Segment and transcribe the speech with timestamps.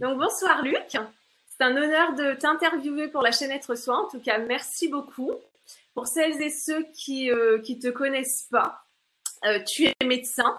[0.00, 0.96] Donc bonsoir Luc.
[1.56, 3.96] C'est un honneur de t'interviewer pour la chaîne Être Soi.
[3.96, 5.32] En tout cas, merci beaucoup.
[5.94, 8.84] Pour celles et ceux qui ne euh, te connaissent pas,
[9.44, 10.58] euh, tu es médecin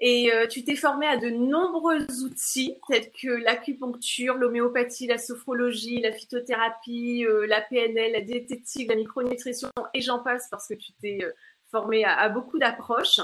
[0.00, 6.00] et euh, tu t'es formé à de nombreux outils tels que l'acupuncture, l'homéopathie, la sophrologie,
[6.00, 11.18] la phytothérapie, la PNL, la diététique, la micronutrition et j'en passe parce que tu t'es
[11.70, 13.20] formé à, à beaucoup d'approches.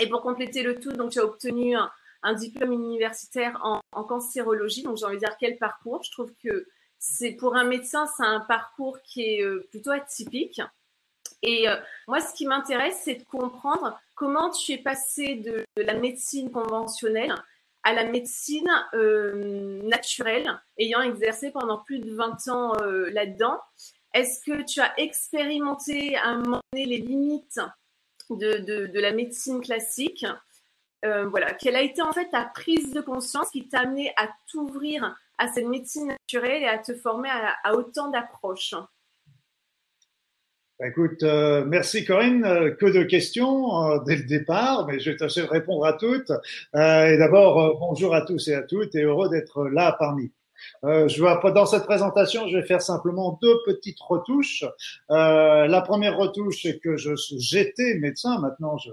[0.00, 1.90] Et pour compléter le tout, donc tu as obtenu un,
[2.22, 4.82] un diplôme universitaire en, cancérologie.
[4.82, 6.02] Donc j'ai envie de dire quel parcours.
[6.02, 6.66] Je trouve que
[6.98, 10.60] c'est pour un médecin, c'est un parcours qui est euh, plutôt atypique.
[11.42, 11.76] Et euh,
[12.06, 17.34] moi, ce qui m'intéresse, c'est de comprendre comment tu es passé de, la médecine conventionnelle
[17.82, 20.48] à la médecine euh, naturelle,
[20.78, 22.74] ayant exercé pendant plus de 20 ans
[23.10, 23.58] là-dedans.
[24.14, 27.60] Est-ce que tu as expérimenté à un moment donné les limites
[28.30, 30.24] de, de la médecine classique?
[31.04, 34.28] Euh, voilà, quelle a été en fait ta prise de conscience qui t'a amené à
[34.50, 37.28] t'ouvrir à cette médecine naturelle et à te former
[37.64, 38.74] à, autant d'approches?
[40.78, 42.44] Bah, Écoute, euh, merci Corinne.
[42.44, 46.30] Euh, que de questions dès le départ, mais je vais tâcher de répondre à toutes.
[46.74, 50.30] et d'abord, bonjour à tous et à toutes et heureux d'être là parmi
[50.84, 54.64] euh, je vois, dans cette présentation, je vais faire simplement deux petites retouches.
[55.10, 58.38] Euh, la première retouche, c'est que je j'étais médecin.
[58.40, 58.90] Maintenant, je,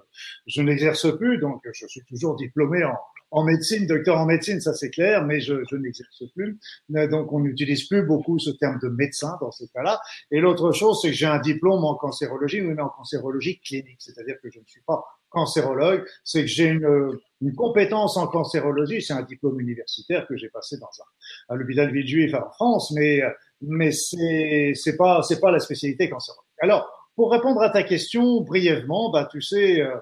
[0.47, 2.97] je n'exerce plus, donc je suis toujours diplômé en,
[3.31, 6.59] en médecine, docteur en médecine, ça c'est clair, mais je, je n'exerce plus.
[6.90, 10.00] Donc on n'utilise plus beaucoup ce terme de médecin dans ce cas-là.
[10.31, 14.36] Et l'autre chose, c'est que j'ai un diplôme en cancérologie, mais en cancérologie clinique, c'est-à-dire
[14.42, 19.13] que je ne suis pas cancérologue, c'est que j'ai une, une, compétence en cancérologie, c'est
[19.13, 23.21] un diplôme universitaire que j'ai passé dans un, à l'hôpital Villejuif en France, mais
[23.61, 26.45] mais c'est c'est pas c'est pas la spécialité cancérologue.
[26.61, 29.81] Alors pour répondre à ta question brièvement, bah tu sais.
[29.81, 29.95] Euh,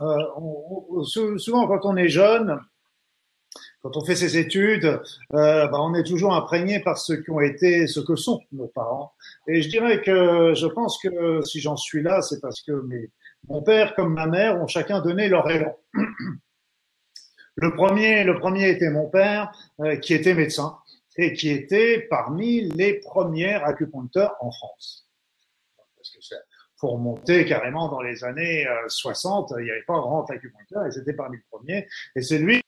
[0.00, 1.02] euh,
[1.38, 2.58] souvent quand on est jeune,
[3.82, 5.00] quand on fait ses études,
[5.34, 8.68] euh, bah, on est toujours imprégné par ce qui ont été, ce que sont nos
[8.68, 9.12] parents.
[9.48, 13.10] Et je dirais que je pense que si j'en suis là, c'est parce que mes,
[13.48, 15.76] mon père comme ma mère ont chacun donné leur élan.
[17.60, 20.78] Le premier, le premier était mon père, euh, qui était médecin
[21.18, 25.06] et qui était parmi les premiers acupuncteurs en France.
[25.96, 26.34] Parce que
[26.78, 30.90] pour monter carrément dans les années 60, euh, il n'y avait pas grand acupuncteur et
[30.90, 31.86] c'était parmi les premiers.
[32.16, 32.62] Et c'est lui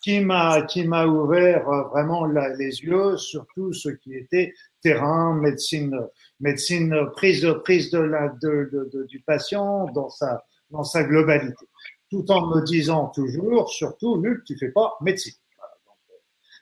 [0.00, 5.34] qui m'a qui m'a ouvert euh, vraiment les yeux sur tout ce qui était terrain,
[5.34, 5.98] médecine,
[6.38, 11.66] médecine prise prise de la de, de, du patient dans sa dans sa globalité,
[12.10, 15.34] tout en me disant toujours, surtout Luc, tu fais pas médecine.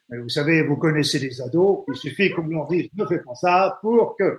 [0.09, 3.35] Mais vous savez, vous connaissez les ados, il suffit qu'on leur dise ne fais pas
[3.35, 4.39] ça pour que.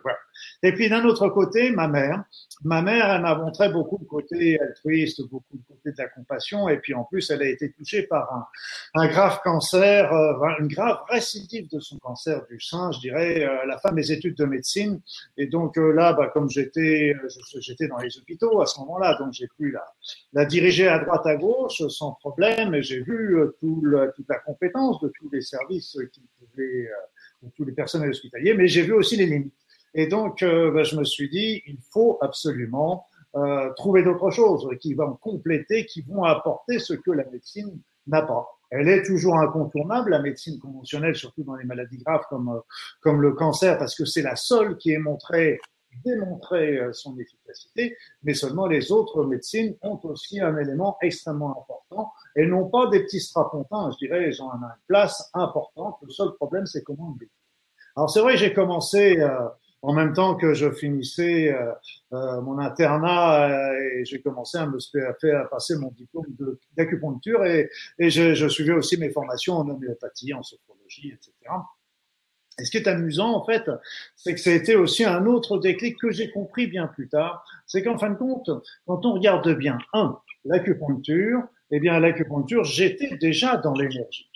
[0.63, 2.23] Et puis d'un autre côté, ma mère,
[2.63, 6.69] ma mère, elle m'a montré beaucoup de côté altruiste, beaucoup de côté de la compassion,
[6.69, 8.49] et puis en plus, elle a été touchée par
[8.93, 13.63] un, grave cancer, euh, une grave récidive de son cancer du sein, je dirais, à
[13.63, 15.01] euh, la fin de mes études de médecine.
[15.37, 17.13] Et donc euh, là, bah, comme j'étais,
[17.59, 19.75] j'étais dans les hôpitaux à ce moment-là, donc j'ai pu
[20.33, 23.83] la, diriger à droite à gauche sans problème, et j'ai vu tout
[24.15, 26.89] toute la compétence de tous les services qui pouvaient,
[27.43, 29.53] de tous les personnels hospitaliers, mais j'ai vu aussi les limites.
[29.95, 34.67] Et donc, euh, ben, je me suis dit, il faut absolument euh, trouver d'autres choses
[34.79, 38.47] qui vont compléter, qui vont apporter ce que la médecine n'a pas.
[38.69, 42.59] Elle est toujours incontournable, la médecine conventionnelle, surtout dans les maladies graves comme, euh,
[43.01, 45.59] comme le cancer, parce que c'est la seule qui est montrée
[46.03, 52.11] démontré euh, son efficacité, mais seulement les autres médecines ont aussi un élément extrêmement important
[52.35, 55.97] et non pas des petits strapontins, je dirais, ils ont une place importante.
[56.01, 57.27] Le seul problème, c'est comment le
[57.95, 59.47] Alors c'est vrai, j'ai commencé euh,
[59.85, 61.71] en même temps que je finissais euh,
[62.13, 64.79] euh, mon internat euh, et j'ai commencé à me
[65.21, 66.25] faire passer mon diplôme
[66.75, 67.69] d'acupuncture et,
[67.99, 71.31] je, je, suivais aussi mes formations en homéopathie, en sophrologie, etc.
[72.57, 73.69] Et ce qui est amusant, en fait,
[74.15, 77.45] c'est que ça a été aussi un autre déclic que j'ai compris bien plus tard.
[77.67, 78.49] C'est qu'en fin de compte,
[78.87, 84.31] quand on regarde bien, un, l'acupuncture, eh bien, l'acupuncture, j'étais déjà dans l'énergie.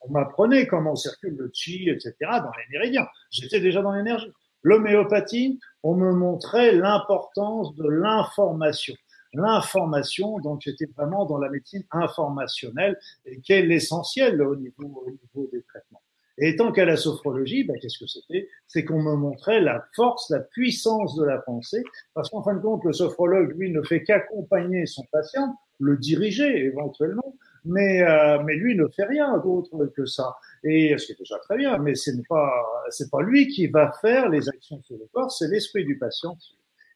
[0.00, 3.08] On m'apprenait comment circule le chi, etc., dans les méridiens.
[3.30, 4.32] J'étais déjà dans l'énergie.
[4.62, 8.94] L'homéopathie, on me montrait l'importance de l'information.
[9.34, 15.10] L'information, donc j'étais vraiment dans la médecine informationnelle, et qui est l'essentiel au niveau, au
[15.10, 16.02] niveau des traitements.
[16.40, 18.48] Et tant qu'à la sophrologie, ben, qu'est-ce que c'était?
[18.68, 21.82] C'est qu'on me montrait la force, la puissance de la pensée,
[22.14, 26.64] parce qu'en fin de compte, le sophrologue, lui, ne fait qu'accompagner son patient, le diriger
[26.64, 27.34] éventuellement,
[27.68, 30.36] mais, euh, mais lui ne fait rien d'autre que ça.
[30.64, 32.50] Et ce qui est déjà très bien, mais ce n'est pas,
[32.90, 36.36] c'est pas lui qui va faire les actions sur le corps, c'est l'esprit du patient.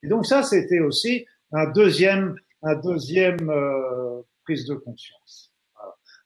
[0.02, 5.52] Et donc ça, c'était aussi un deuxième, un deuxième euh, prise de conscience.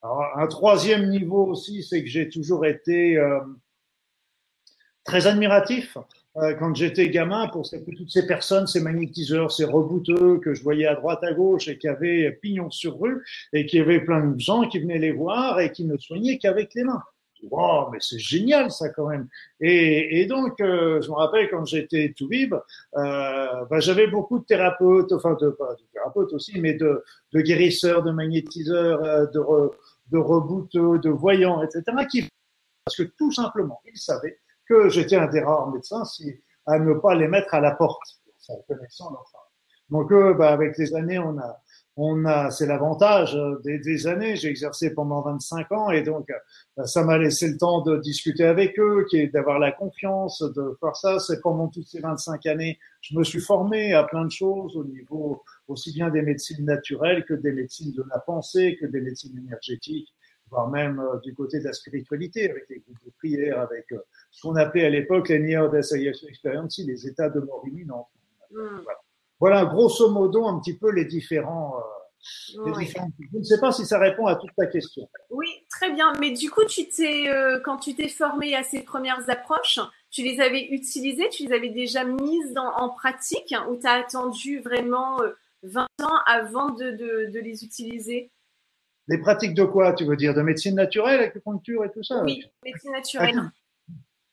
[0.03, 3.41] un troisième niveau aussi, c'est que j'ai toujours été euh,
[5.05, 5.99] très admiratif
[6.59, 10.95] quand j'étais gamin pour toutes ces personnes, ces magnétiseurs, ces rebouteux que je voyais à
[10.95, 14.69] droite, à gauche et qui avaient pignon sur rue et qui avaient plein de gens
[14.69, 17.03] qui venaient les voir et qui ne soignaient qu'avec les mains.
[17.51, 19.29] Wow, mais c'est génial ça quand même.
[19.61, 22.61] Et, et donc, euh, je me rappelle quand j'étais tout vib, euh,
[23.71, 28.03] bah, j'avais beaucoup de thérapeutes, enfin de, pas de thérapeutes aussi, mais de, de guérisseurs,
[28.03, 29.71] de magnétiseurs, euh, de, re,
[30.11, 31.83] de rebouteux, de voyants, etc.
[32.11, 32.29] Qui,
[32.85, 34.39] parce que tout simplement, ils savaient
[34.69, 36.35] que j'étais un des rares médecins si,
[36.67, 38.21] à ne pas les mettre à la porte,
[39.91, 41.61] Donc, euh, bah, avec les années, on a,
[41.97, 44.37] on a, c'est l'avantage euh, des, des, années.
[44.37, 46.29] J'ai exercé pendant 25 ans et donc
[46.79, 50.95] euh, ça m'a laissé le temps de discuter avec eux, d'avoir la confiance, de faire
[50.97, 51.19] ça.
[51.19, 54.85] C'est pendant toutes ces 25 années, je me suis formé à plein de choses au
[54.85, 59.37] niveau aussi bien des médecines naturelles que des médecines de la pensée, que des médecines
[59.39, 60.13] énergétiques,
[60.57, 63.87] voire même euh, du côté de la spiritualité, avec les groupes de prière, avec
[64.31, 68.09] ce qu'on appelait à l'époque les Near Death Experience, les états de mort imminente.
[68.51, 68.81] Mmh.
[68.85, 69.01] Voilà.
[69.39, 71.77] Voilà, grosso modo, un petit peu les différents.
[71.79, 73.11] Euh, les différents...
[73.33, 75.09] Je ne sais pas si ça répond à toute ta question.
[75.31, 76.13] Oui, très bien.
[76.21, 79.79] Mais du coup, tu t'es, euh, quand tu t'es formé à ces premières approches,
[80.11, 84.61] tu les avais utilisées, tu les avais déjà mises en pratique ou tu as attendu
[84.61, 85.19] vraiment
[85.63, 88.31] 20 euh, ans avant de, de, de, les utiliser?
[89.09, 90.35] Les pratiques de quoi Tu veux dire?
[90.35, 92.23] De médecine naturelle, acupuncture et tout ça?
[92.25, 93.41] Oui, médecine naturelle.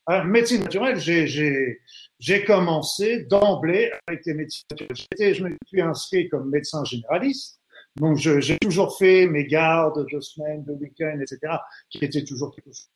[0.05, 5.35] Ah, médecine naturelle, j'ai commencé d'emblée avec les médecines naturelles.
[5.35, 7.61] Je me suis inscrit comme médecin généraliste.
[7.95, 11.53] Donc, j'ai toujours fait mes gardes de semaines, de week-ends, etc.,
[11.89, 12.89] qui étaient toujours quelque chose.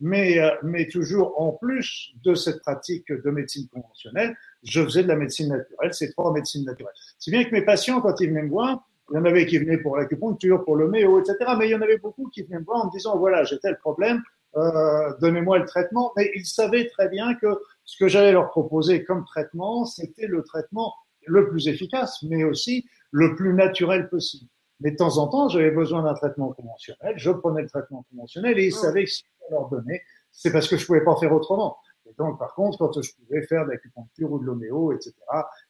[0.00, 5.08] Mais, euh, mais toujours en plus de cette pratique de médecine conventionnelle, je faisais de
[5.08, 6.94] la médecine naturelle, c'est trois médecines naturelles.
[7.18, 9.58] Si bien que mes patients, quand ils venaient me voir, il y en avait qui
[9.58, 11.36] venaient pour l'acupuncture, pour le méo, etc.
[11.58, 13.58] Mais il y en avait beaucoup qui venaient me voir en me disant, voilà, j'ai
[13.58, 14.22] tel problème,
[14.56, 16.12] euh, donnez-moi le traitement.
[16.16, 20.42] Mais ils savaient très bien que ce que j'allais leur proposer comme traitement, c'était le
[20.42, 20.92] traitement
[21.26, 24.50] le plus efficace, mais aussi le plus naturel possible.
[24.80, 27.14] Mais de temps en temps, j'avais besoin d'un traitement conventionnel.
[27.16, 30.02] Je prenais le traitement conventionnel et ils savaient que si je leur donnais,
[30.32, 31.78] c'est parce que je pouvais pas faire autrement.
[32.06, 35.14] Et donc, par contre, quand je pouvais faire de l'acupuncture ou de l'homéo, etc.,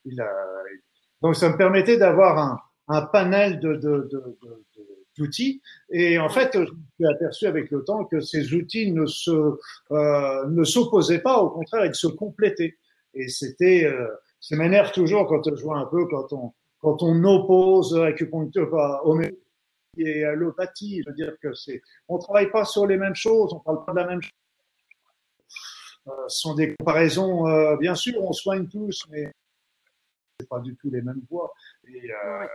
[0.05, 0.29] il a...
[1.21, 4.63] donc ça me permettait d'avoir un, un panel de, de, de, de.
[5.89, 9.31] Et en fait, je me suis aperçu avec le temps que ces outils ne se
[9.31, 12.77] euh, ne s'opposaient pas, au contraire, ils se complétaient.
[13.15, 14.07] Et c'était, euh,
[14.39, 18.71] ça m'énerve toujours quand je vois un peu quand on quand on oppose acupuncture,
[19.03, 19.37] homéopathie
[19.97, 21.01] et allopathie.
[21.03, 23.93] Je veux dire que c'est, on travaille pas sur les mêmes choses, on parle pas
[23.93, 24.31] de la même chose.
[26.07, 29.31] Euh, ce sont des comparaisons, euh, bien sûr, on soigne tous, mais
[30.39, 31.51] c'est pas du tout les mêmes voies.
[31.93, 32.45] Et, euh,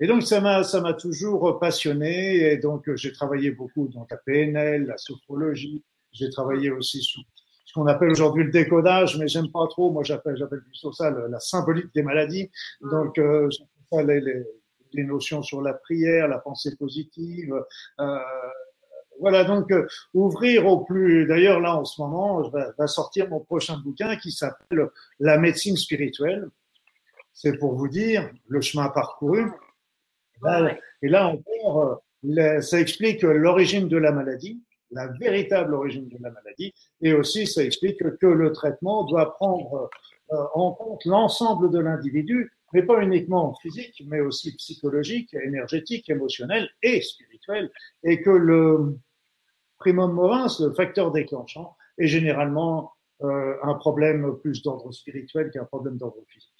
[0.00, 4.16] et donc ça m'a ça m'a toujours passionné et donc j'ai travaillé beaucoup dans la
[4.16, 5.84] PNL, la sophrologie.
[6.12, 7.22] J'ai travaillé aussi sur
[7.64, 9.90] ce qu'on appelle aujourd'hui le décodage, mais j'aime pas trop.
[9.90, 12.50] Moi j'appelle j'appelle plutôt ça la symbolique des maladies.
[12.80, 13.48] Donc euh,
[13.92, 14.44] les, les,
[14.92, 17.52] les, notions sur la prière, la pensée positive.
[18.00, 18.18] Euh,
[19.20, 21.26] voilà donc euh, ouvrir au plus.
[21.26, 24.88] D'ailleurs là en ce moment, je vais sortir mon prochain bouquin qui s'appelle
[25.18, 26.48] La médecine spirituelle.
[27.40, 29.44] C'est pour vous dire le chemin parcouru.
[31.02, 36.32] Et là encore, euh, ça explique l'origine de la maladie, la véritable origine de la
[36.32, 39.88] maladie, et aussi ça explique que le traitement doit prendre
[40.32, 46.68] euh, en compte l'ensemble de l'individu, mais pas uniquement physique, mais aussi psychologique, énergétique, émotionnel
[46.82, 47.70] et spirituel,
[48.02, 48.98] et que le
[49.78, 55.98] primum movens, le facteur déclenchant, est généralement euh, un problème plus d'ordre spirituel qu'un problème
[55.98, 56.57] d'ordre physique.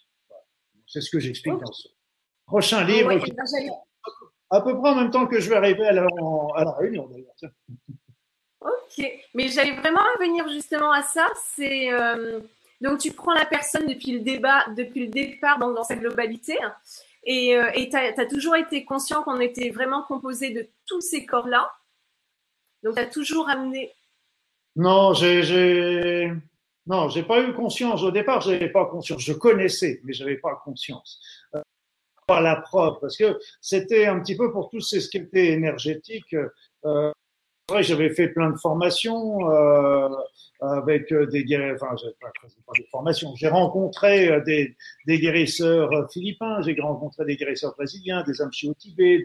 [0.89, 1.89] C'est ce que j'explique dans ce
[2.47, 3.13] Prochain ah livre.
[4.51, 6.07] à peu près en même temps que je vais arriver à la,
[6.57, 7.53] à la réunion d'ailleurs.
[8.61, 11.29] Ok, mais j'allais vraiment revenir justement à ça.
[11.55, 12.41] C'est euh,
[12.81, 16.57] donc tu prends la personne depuis le débat, depuis le départ dans, sa globalité,
[17.25, 21.71] et euh, tu as, toujours été conscient qu'on était vraiment composé de tous ces corps-là.
[22.83, 23.93] Donc tu as toujours amené.
[24.77, 26.33] Non, j'ai
[26.89, 28.41] non, j'ai pas eu conscience au départ.
[28.41, 29.23] J'avais pas conscience.
[29.23, 31.21] Je connaissais, mais j'avais pas conscience
[32.29, 36.37] par la preuve, parce que c'était un petit peu pour ces ce qui était énergétique.
[36.85, 37.11] Euh,
[37.81, 40.09] j'avais fait plein de formations euh,
[40.61, 42.29] avec des guérisseurs, enfin, pas,
[42.67, 43.35] pas des formations.
[43.37, 44.77] J'ai rencontré euh, des,
[45.07, 49.23] guérisseurs philippins, j'ai rencontré des guérisseurs brésiliens, des amchis au Tibet,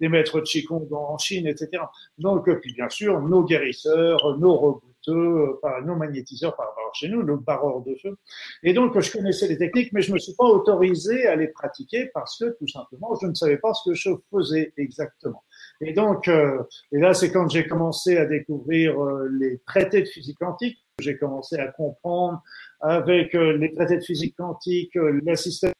[0.00, 1.82] des, maîtres de Qigong en Chine, etc.
[2.18, 7.36] Donc, puis bien sûr, nos guérisseurs, nos robots euh, par par rapport chez nous, nos
[7.36, 8.16] barreurs de feu.
[8.62, 11.48] Et donc, je connaissais les techniques, mais je ne me suis pas autorisé à les
[11.48, 15.44] pratiquer parce que, tout simplement, je ne savais pas ce que je faisais exactement.
[15.80, 20.06] Et donc, euh, et là, c'est quand j'ai commencé à découvrir euh, les traités de
[20.06, 22.40] physique quantique, j'ai commencé à comprendre
[22.80, 25.72] avec euh, les traités de physique quantique, le système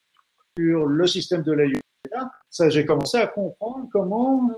[0.56, 1.64] le système de la
[2.50, 4.48] ça, j'ai commencé à comprendre comment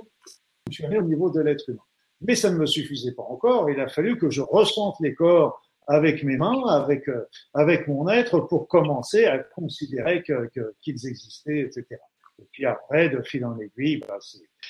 [0.66, 1.85] fonctionner au niveau de l'être humain.
[2.20, 3.70] Mais ça ne me suffisait pas encore.
[3.70, 7.08] Il a fallu que je ressente les corps avec mes mains, avec
[7.54, 12.00] avec mon être, pour commencer à considérer qu'ils que, qu'ils existaient, etc.
[12.38, 14.18] Et puis après, de fil en aiguille, bah,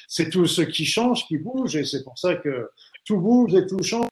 [0.08, 2.70] c'est tout ce qui change qui bouge, et c'est pour ça que
[3.04, 4.08] tout bouge et tout change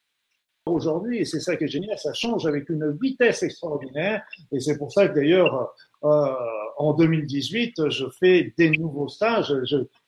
[0.66, 4.78] aujourd'hui, et c'est ça qui est génial, ça change avec une vitesse extraordinaire, et c'est
[4.78, 5.74] pour ça que d'ailleurs,
[6.04, 6.34] euh,
[6.78, 9.54] en 2018, je fais des nouveaux stages,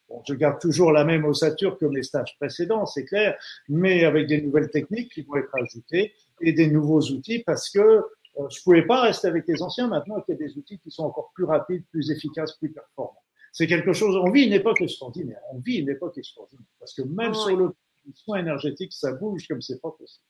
[0.09, 4.27] bon, je garde toujours la même ossature que mes stages précédents, c'est clair, mais avec
[4.27, 8.63] des nouvelles techniques qui vont être ajoutées, et des nouveaux outils, parce que euh, je
[8.63, 11.33] pouvais pas rester avec les anciens maintenant qu'il y a des outils qui sont encore
[11.35, 13.23] plus rapides, plus efficaces, plus performants
[13.57, 15.41] c'est quelque chose, on vit une époque extraordinaire.
[15.51, 16.67] On vit une époque extraordinaire.
[16.79, 17.75] Parce que même sur le
[18.13, 20.27] soin énergétique, ça bouge comme c'est pas possible.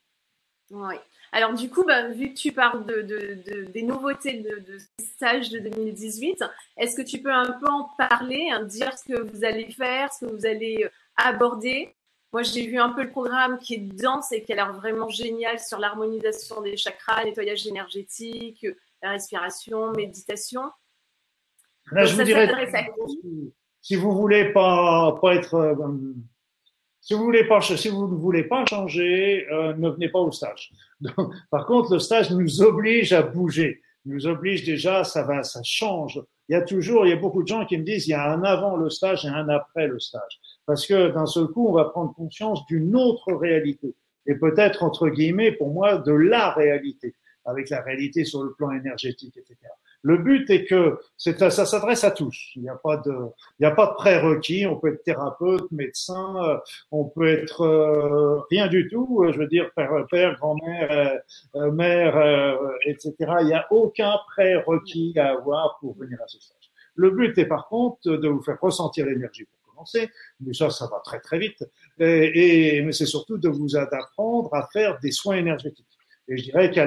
[0.71, 0.95] Oui.
[1.37, 5.59] Alors du coup, bah, vu que tu parles de, des nouveautés de, de stage de
[5.59, 6.43] 2018,
[6.79, 10.11] est-ce que tu peux un peu en parler, hein, dire ce que vous allez faire,
[10.15, 11.95] ce que vous allez euh, aborder?
[12.33, 15.11] Moi, j'ai vu un peu le programme qui est dense et qui a l'air vraiment
[15.11, 18.67] génial sur l'harmonisation des chakras, nettoyage énergétique,
[19.03, 20.63] la respiration, méditation.
[21.93, 22.49] Là, je vous dirais,
[23.83, 25.75] si vous voulez pas, pas être, euh,
[27.07, 30.33] si vous voulez pas, si vous ne voulez pas changer, euh, ne venez pas au
[30.33, 30.73] stage.
[31.53, 36.21] par contre, le stage nous oblige à bouger, nous oblige déjà, ça va, ça change.
[36.49, 38.15] Il y a toujours, il y a beaucoup de gens qui me disent, il y
[38.15, 41.69] a un avant le stage et un après le stage, parce que d'un seul coup,
[41.69, 43.95] on va prendre conscience d'une autre réalité
[44.27, 48.73] et peut-être entre guillemets, pour moi, de la réalité, avec la réalité sur le plan
[48.73, 49.57] énergétique, etc.
[50.07, 52.53] Le but est que ça s'adresse à tous.
[52.55, 54.65] Il n'y a pas de, il n'y a pas de prérequis.
[54.65, 56.59] On peut être thérapeute, médecin, euh,
[56.93, 59.25] on peut être euh, rien du tout.
[59.25, 61.19] Euh, je veux dire père, père grand-mère,
[61.73, 63.15] mère, etc.
[63.41, 66.71] Il n'y a aucun prérequis à avoir pour venir à ce stage.
[66.95, 70.09] Le but est par contre de vous faire ressentir l'énergie pour commencer,
[70.39, 71.65] mais ça, ça va très très vite.
[71.99, 75.96] Et, et mais c'est surtout de vous apprendre à faire des soins énergétiques.
[76.29, 76.81] Et je dirais que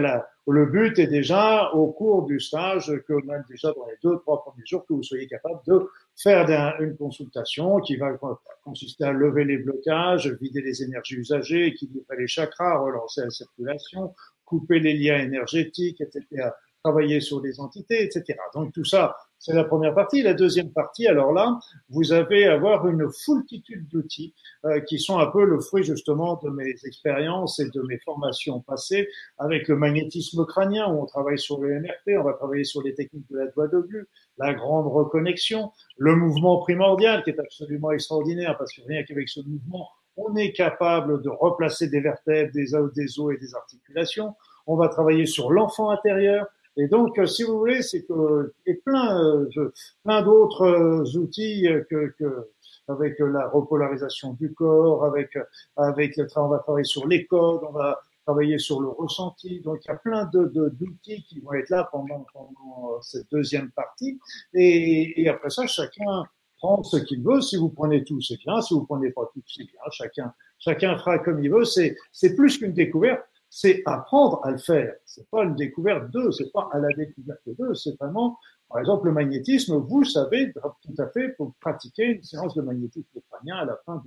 [0.52, 4.44] le but est déjà, au cours du stage, que même déjà dans les deux, trois
[4.44, 6.46] premiers jours, que vous soyez capable de faire
[6.82, 8.18] une consultation qui va
[8.64, 14.14] consister à lever les blocages, vider les énergies usagées, équilibrer les chakras, relancer la circulation,
[14.44, 16.50] couper les liens énergétiques, etc
[16.84, 18.38] travailler sur les entités, etc.
[18.54, 20.22] Donc tout ça, c'est la première partie.
[20.22, 21.60] La deuxième partie, alors là,
[21.90, 24.34] vous avez avoir une foultitude d'outils
[24.66, 28.62] euh, qui sont un peu le fruit justement de mes expériences et de mes formations
[28.62, 29.08] passées
[29.38, 32.94] avec le magnétisme crânien où on travaille sur le MRT, on va travailler sur les
[32.94, 34.08] techniques de la doigt de but,
[34.38, 39.42] la grande reconnexion, le mouvement primordial qui est absolument extraordinaire parce que rien qu'avec ce
[39.42, 44.36] mouvement, on est capable de replacer des vertèbres, des os et des articulations.
[44.68, 46.46] On va travailler sur l'enfant intérieur,
[46.80, 51.68] et donc, euh, si vous voulez, c'est que et plein, euh, plein d'autres euh, outils
[51.90, 52.50] que, que
[52.88, 55.38] avec la repolarisation du corps, avec
[55.76, 59.60] avec le travail, on va travailler sur les codes, on va travailler sur le ressenti.
[59.62, 63.72] Donc, il y a plein de d'outils qui vont être là pendant pendant cette deuxième
[63.72, 64.20] partie.
[64.54, 66.24] Et, et après ça, chacun
[66.58, 67.42] prend ce qu'il veut.
[67.42, 68.62] Si vous prenez tout, c'est bien.
[68.62, 69.82] Si vous prenez pas tout, c'est bien.
[69.92, 71.66] Chacun chacun fera comme il veut.
[71.66, 74.94] C'est c'est plus qu'une découverte c'est apprendre à le faire.
[75.06, 78.38] C'est pas une découverte d'eux, c'est pas à la découverte d'eux, c'est vraiment,
[78.70, 83.20] par exemple, le magnétisme, vous savez tout à fait pour pratiquer une séance de magnétisme
[83.30, 84.04] crânien à la fin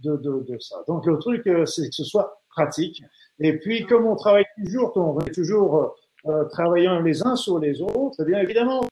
[0.00, 0.76] de, de, de, ça.
[0.86, 3.02] Donc le truc, euh, c'est que ce soit pratique.
[3.40, 5.88] Et puis, comme on travaille toujours, on est toujours euh,
[6.26, 8.86] euh, travaillant les uns sur les autres, eh bien évidemment,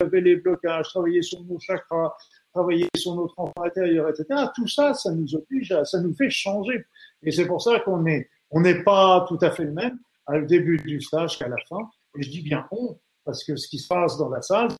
[0.00, 2.14] avait les blocages, travailler sur nos chakras,
[2.52, 4.46] travailler sur notre enfant intérieur, etc.
[4.54, 6.84] Tout ça, ça nous oblige, à, ça nous fait changer.
[7.22, 10.38] Et c'est pour ça qu'on est on n'est pas tout à fait le même à
[10.38, 11.90] le début du stage qu'à la fin.
[12.16, 14.70] Et je dis bien on, parce que ce qui se passe dans la salle,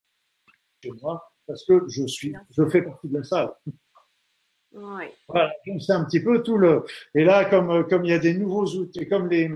[0.82, 3.52] c'est moi, parce que je suis, je fais partie de la salle.
[4.72, 5.04] Oui.
[5.28, 6.84] Voilà, c'est un petit peu tout le.
[7.14, 9.50] Et là, comme comme il y a des nouveaux outils, comme les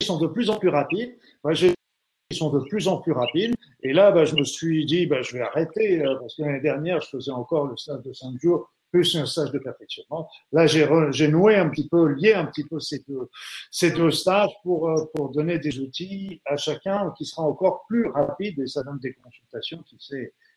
[0.00, 3.54] ils sont de plus en plus rapides, moi, ils sont de plus en plus rapides.
[3.82, 6.60] Et là, bah, je me suis dit, bah, je vais arrêter euh, parce que l'année
[6.60, 10.28] dernière, je faisais encore le stage de cinq jours plus un stage de perfectionnement.
[10.52, 13.28] Là, j'ai noué un petit peu, lié un petit peu ces deux,
[13.68, 18.60] ces deux stages pour, pour donner des outils à chacun qui sera encore plus rapide
[18.60, 19.98] et ça donne des consultations qui,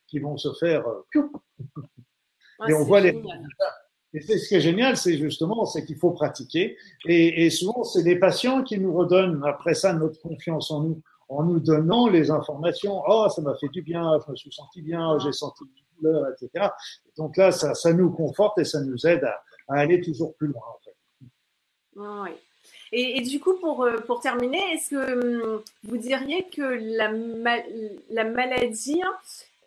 [0.05, 0.83] qui vont se faire.
[0.87, 1.21] Euh,
[2.69, 3.19] et on voit les
[4.13, 6.77] Et ce qui est génial, c'est justement, c'est qu'il faut pratiquer.
[7.07, 11.01] Et, et souvent, c'est les patients qui nous redonnent après ça notre confiance en nous,
[11.27, 13.01] en nous donnant les informations.
[13.07, 16.27] Oh, ça m'a fait du bien, je me suis senti bien, j'ai senti une douleur,
[16.31, 16.69] etc.
[17.17, 20.47] Donc là, ça, ça nous conforte et ça nous aide à, à aller toujours plus
[20.47, 20.63] loin.
[20.63, 20.95] En fait.
[21.95, 22.29] Oui.
[22.91, 27.11] Et, et, du coup, pour, euh, pour terminer, est-ce que hum, vous diriez que la,
[28.09, 29.01] la maladie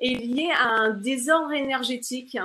[0.00, 2.38] est liée à un désordre énergétique?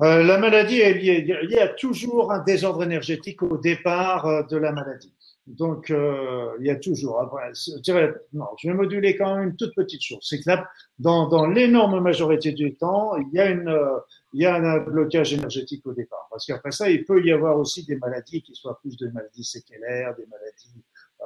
[0.00, 4.56] Euh, la maladie est liée, y a toujours un désordre énergétique au départ euh, de
[4.56, 5.14] la maladie.
[5.46, 7.20] Donc, euh, il y a toujours.
[7.20, 10.20] Après, je dirais, non, je vais moduler quand même une toute petite chose.
[10.22, 10.66] C'est que là,
[10.98, 13.98] dans, dans l'énorme majorité du temps, il y a une, euh,
[14.32, 16.26] il y a un blocage énergétique au départ.
[16.30, 19.44] Parce qu'après ça, il peut y avoir aussi des maladies qui soient plus des maladies
[19.44, 20.82] séquelaires, des maladies
[21.20, 21.24] euh,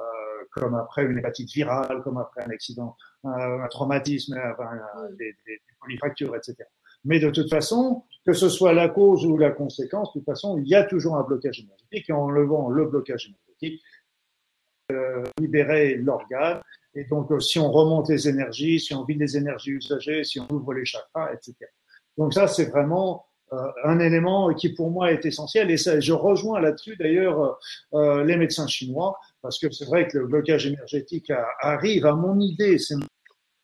[0.51, 5.53] comme après une hépatite virale, comme après un accident, un, un traumatisme, enfin, des, des,
[5.53, 6.55] des polyfractures, etc.
[7.05, 10.57] Mais de toute façon, que ce soit la cause ou la conséquence, de toute façon,
[10.57, 13.77] il y a toujours un blocage énergétique et en levant le blocage énergétique, euh,
[15.39, 16.61] libérer l'organe.
[16.95, 20.39] Et donc, euh, si on remonte les énergies, si on vide les énergies usagées, si
[20.39, 21.55] on ouvre les chakras, etc.
[22.17, 25.69] Donc ça, c'est vraiment euh, un élément qui pour moi est essentiel.
[25.71, 27.57] Et ça, je rejoins là-dessus d'ailleurs
[27.93, 31.31] euh, les médecins chinois, parce que c'est vrai que le blocage énergétique
[31.61, 32.95] arrive, à mon idée, c'est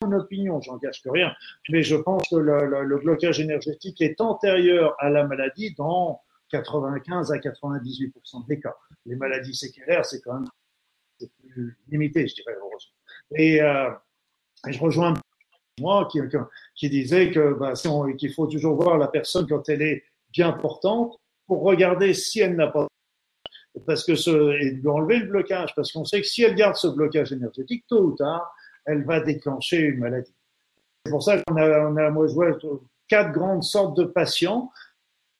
[0.01, 1.33] opinion, j'en cache que rien,
[1.69, 7.31] mais je pense que le, le, blocage énergétique est antérieur à la maladie dans 95
[7.31, 8.75] à 98% des cas.
[9.07, 10.47] Les maladies séquelaires, c'est quand même
[11.55, 12.93] plus limité, je dirais, heureusement.
[13.35, 13.89] Et, euh,
[14.67, 15.13] je rejoins
[15.79, 16.19] moi qui,
[16.75, 17.73] qui disait que bah,
[18.17, 22.55] qu'il faut toujours voir la personne quand elle est bien portante pour regarder si elle
[22.55, 22.87] n'a pas
[23.85, 26.75] parce que ce, et lui enlever le blocage, parce qu'on sait que si elle garde
[26.77, 30.33] ce blocage énergétique, tôt ou tard, elle va déclencher une maladie.
[31.05, 32.57] C'est pour ça qu'on a, on a, moi, je
[33.07, 34.71] quatre grandes sortes de patients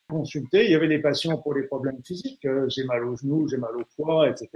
[0.07, 0.65] consultés.
[0.65, 3.57] Il y avait les patients pour les problèmes physiques, euh, j'ai mal aux genoux, j'ai
[3.57, 4.49] mal au foie, etc.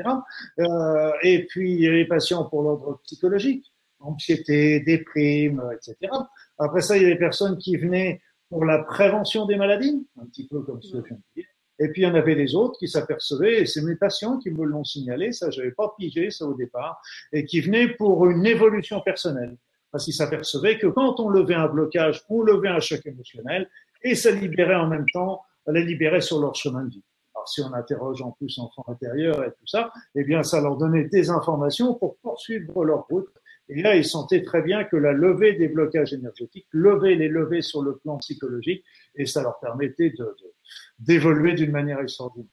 [0.60, 6.12] Euh, et puis il y a les patients pour l'ordre psychologique, anxiété, déprime, etc.
[6.58, 10.26] Après ça, il y a les personnes qui venaient pour la prévention des maladies, un
[10.26, 11.46] petit peu comme ce que je viens de dire.
[11.82, 14.50] Et puis, il y en avait les autres qui s'apercevaient, et c'est mes patients qui
[14.50, 18.46] me l'ont signalé, ça, j'avais pas pigé ça au départ, et qui venaient pour une
[18.46, 19.56] évolution personnelle.
[19.92, 23.70] Parce qu'ils s'apercevaient que quand on levait un blocage, on levait un choc émotionnel,
[24.02, 27.04] et ça libérait en même temps, les libérait sur leur chemin de vie.
[27.36, 30.78] Alors, si on interroge en plus l'enfant intérieur et tout ça, eh bien, ça leur
[30.78, 33.30] donnait des informations pour poursuivre leur route.
[33.70, 37.62] Et là, ils sentaient très bien que la levée des blocages énergétiques, lever les lever
[37.62, 38.84] sur le plan psychologique,
[39.16, 40.54] et ça leur permettait de, de
[40.98, 42.50] d'évoluer d'une manière extraordinaire.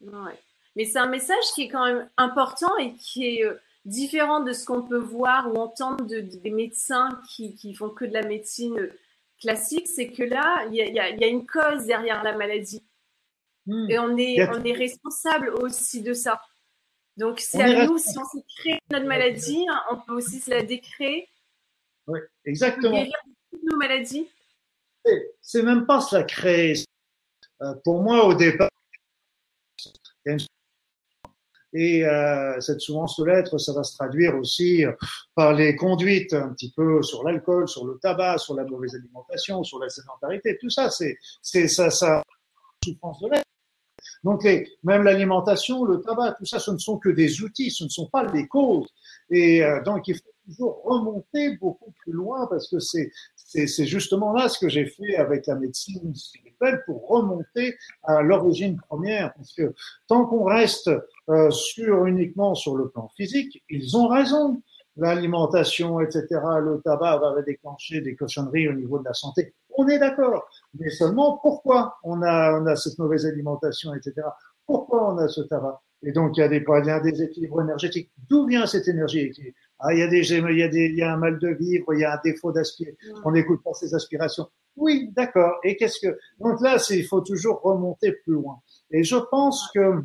[0.00, 0.38] Ouais.
[0.76, 3.54] Mais c'est un message qui est quand même important et qui est euh,
[3.84, 7.90] différent de ce qu'on peut voir ou entendre de, de, des médecins qui, qui font
[7.90, 8.92] que de la médecine euh,
[9.42, 12.36] classique, c'est que là, il y a, y, a, y a, une cause derrière la
[12.36, 12.82] maladie.
[13.66, 13.90] Mmh.
[13.90, 16.40] Et on est, on est responsable aussi de ça.
[17.16, 20.62] Donc c'est à nous, si on s'est créé notre maladie, on peut aussi se la
[20.62, 21.28] décréer.
[22.06, 22.92] Oui, exactement.
[22.92, 23.12] Guérir
[23.62, 24.28] nos maladies.
[25.40, 26.74] C'est même pas se la créer,
[27.60, 28.70] euh, pour moi, au départ,
[31.72, 34.84] et euh, cette souvent de l'être, ça va se traduire aussi
[35.34, 39.62] par les conduites un petit peu sur l'alcool, sur le tabac, sur la mauvaise alimentation,
[39.62, 40.58] sur la sédentarité.
[40.60, 41.16] Tout ça, c'est
[41.68, 42.22] ça, ça
[42.84, 43.44] souffrance de l'être.
[44.24, 47.84] Donc les, même l'alimentation, le tabac, tout ça, ce ne sont que des outils, ce
[47.84, 48.88] ne sont pas des causes.
[49.30, 53.10] Et euh, donc il faut toujours remonter beaucoup plus loin parce que c'est
[53.66, 58.80] c'est justement là ce que j'ai fait avec la médecine spirituelle pour remonter à l'origine
[58.88, 59.32] première.
[59.34, 59.74] Parce que
[60.08, 60.90] tant qu'on reste
[61.28, 64.62] euh, sur uniquement sur le plan physique, ils ont raison.
[64.96, 66.26] L'alimentation, etc.,
[66.60, 69.54] le tabac va déclencher des cochonneries au niveau de la santé.
[69.76, 70.46] On est d'accord.
[70.78, 74.26] Mais seulement pourquoi on a, on a cette mauvaise alimentation, etc.
[74.66, 75.80] Pourquoi on a ce tabac?
[76.02, 78.10] Et donc il y a des, il y des déséquilibres énergétiques.
[78.28, 79.32] D'où vient cette énergie
[79.82, 81.48] ah, il y a des, il y a des, il y a un mal de
[81.48, 82.96] vivre, il y a un défaut d'aspiration.
[83.24, 84.48] On n'écoute pas ses aspirations.
[84.76, 85.56] Oui, d'accord.
[85.64, 88.60] Et qu'est-ce que, donc là, il faut toujours remonter plus loin.
[88.90, 90.04] Et je pense que,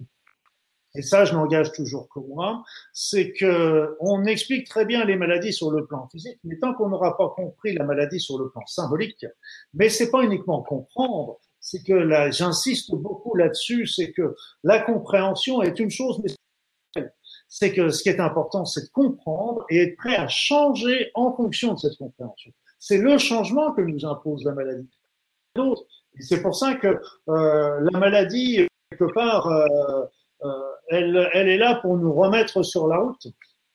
[0.95, 5.53] et ça, je n'engage toujours que moi, c'est que on explique très bien les maladies
[5.53, 8.65] sur le plan physique, mais tant qu'on n'aura pas compris la maladie sur le plan
[8.65, 9.25] symbolique,
[9.75, 15.61] mais c'est pas uniquement comprendre, c'est que là, j'insiste beaucoup là-dessus, c'est que la compréhension
[15.61, 16.31] est une chose, mais
[17.47, 21.33] c'est que ce qui est important, c'est de comprendre et être prêt à changer en
[21.33, 22.51] fonction de cette compréhension.
[22.79, 24.89] C'est le changement que nous impose la maladie.
[26.19, 30.05] C'est pour ça que euh, la maladie, quelque part, euh,
[30.43, 30.49] euh,
[30.89, 33.27] elle, elle est là pour nous remettre sur la route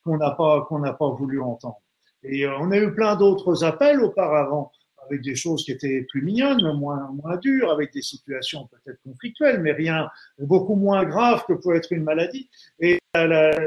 [0.05, 1.81] qu'on n'a pas qu'on n'a pas voulu entendre.
[2.23, 4.71] Et on a eu plein d'autres appels auparavant
[5.13, 9.61] avec des choses qui étaient plus mignonnes, moins, moins dures, avec des situations peut-être conflictuelles,
[9.61, 12.49] mais rien beaucoup moins grave que peut être une maladie.
[12.81, 12.99] Et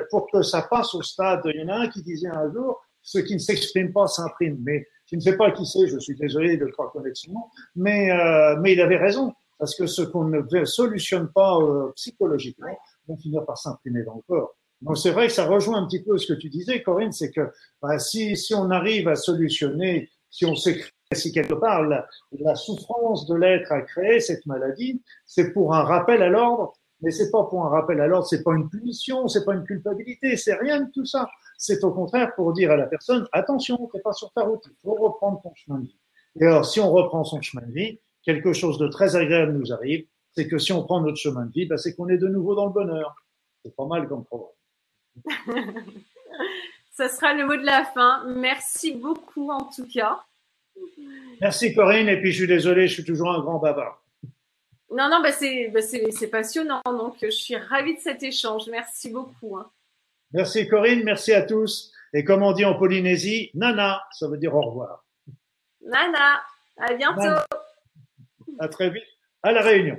[0.09, 2.81] pour que ça passe au stade, il y en a un qui disait un jour,
[3.01, 4.57] ce qui ne s'exprime pas s'imprime.
[4.63, 8.11] Mais Je ne sais pas qui c'est, je suis désolé de le croire connexionnellement, mais,
[8.11, 9.33] euh, mais il avait raison.
[9.57, 12.77] Parce que ce qu'on ne solutionne pas euh, psychologiquement
[13.07, 14.53] va finir par s'imprimer dans le corps.
[14.81, 17.31] Donc c'est vrai que ça rejoint un petit peu ce que tu disais, Corinne, c'est
[17.31, 17.49] que
[17.81, 20.81] bah, si, si on arrive à solutionner, si on sait
[21.15, 22.07] si quelque part la,
[22.39, 27.11] la souffrance de l'être a créé cette maladie, c'est pour un rappel à l'ordre, mais
[27.11, 30.37] c'est pas pour un rappel à l'ordre, c'est pas une punition, c'est pas une culpabilité,
[30.37, 31.29] c'est rien de tout ça.
[31.57, 34.75] C'est au contraire pour dire à la personne attention, t'es pas sur ta route, il
[34.81, 35.99] faut reprendre ton chemin de vie.
[36.39, 39.71] Et alors, si on reprend son chemin de vie, quelque chose de très agréable nous
[39.71, 42.27] arrive, c'est que si on prend notre chemin de vie, bah, c'est qu'on est de
[42.27, 43.15] nouveau dans le bonheur.
[43.63, 44.51] C'est pas mal comme programme.
[46.91, 48.23] Ça sera le mot de la fin.
[48.35, 50.23] Merci beaucoup en tout cas.
[51.41, 54.01] Merci Corinne, et puis je suis désolé, je suis toujours un grand bavard.
[54.91, 55.81] Non, non, bah c'est bah
[56.31, 58.67] passionnant, donc je suis ravie de cet échange.
[58.69, 59.57] Merci beaucoup.
[59.57, 59.69] Hein.
[60.31, 61.91] Merci Corinne, merci à tous.
[62.13, 65.03] Et comme on dit en Polynésie, nana, ça veut dire au revoir.
[65.81, 66.41] Nana,
[66.77, 67.41] à bientôt.
[68.59, 69.03] À très vite,
[69.43, 69.97] à la réunion.